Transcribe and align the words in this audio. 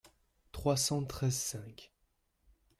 trois 0.51 0.77
cent 0.77 1.03
treize-cinq. 1.05 1.91